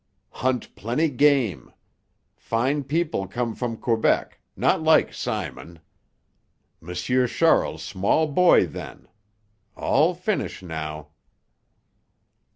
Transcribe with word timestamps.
Hunt 0.31 0.75
plenty 0.75 1.09
game. 1.09 1.71
Fine 2.35 2.85
people 2.85 3.27
come 3.27 3.53
from 3.53 3.77
Quebec, 3.77 4.39
not 4.55 4.81
like 4.81 5.13
Simon. 5.13 5.79
M'sieur 6.81 7.27
Charles 7.27 7.83
small 7.83 8.25
boy 8.25 8.65
then. 8.65 9.07
All 9.77 10.15
finish 10.15 10.63
now." 10.63 11.09